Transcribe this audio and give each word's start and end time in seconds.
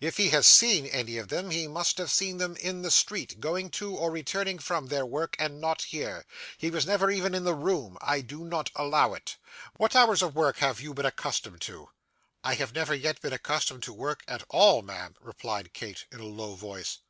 'If 0.00 0.16
he 0.16 0.30
has 0.30 0.46
seen 0.46 0.86
any 0.86 1.18
of 1.18 1.28
them, 1.28 1.50
he 1.50 1.68
must 1.68 1.98
have 1.98 2.10
seen 2.10 2.38
them 2.38 2.56
in 2.56 2.80
the 2.80 2.90
street, 2.90 3.40
going 3.40 3.68
to, 3.72 3.94
or 3.94 4.10
returning 4.10 4.58
from, 4.58 4.86
their 4.86 5.04
work, 5.04 5.36
and 5.38 5.60
not 5.60 5.82
here. 5.82 6.24
He 6.56 6.70
was 6.70 6.86
never 6.86 7.10
even 7.10 7.34
in 7.34 7.44
the 7.44 7.54
room. 7.54 7.98
I 8.00 8.22
do 8.22 8.42
not 8.42 8.70
allow 8.74 9.12
it. 9.12 9.36
What 9.76 9.94
hours 9.94 10.22
of 10.22 10.34
work 10.34 10.56
have 10.60 10.80
you 10.80 10.94
been 10.94 11.04
accustomed 11.04 11.60
to?' 11.60 11.90
'I 12.42 12.54
have 12.54 12.74
never 12.74 12.94
yet 12.94 13.20
been 13.20 13.34
accustomed 13.34 13.82
to 13.82 13.92
work 13.92 14.24
at 14.26 14.44
all, 14.48 14.80
ma'am,' 14.80 15.14
replied 15.20 15.74
Kate, 15.74 16.06
in 16.10 16.20
a 16.20 16.24
low 16.26 16.54
voice. 16.54 17.00